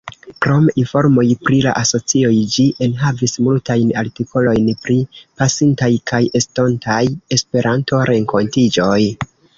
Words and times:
Krom 0.43 0.63
informoj 0.83 1.25
pri 1.47 1.59
la 1.65 1.73
asocioj, 1.81 2.31
ĝi 2.55 2.65
enhavis 2.85 3.35
multajn 3.49 3.93
artikolojn 4.03 4.71
pri 4.87 4.97
pasintaj 5.43 5.91
kaj 6.13 6.23
estontaj 6.43 7.01
Esperanto-renkontiĝoj. 7.39 9.01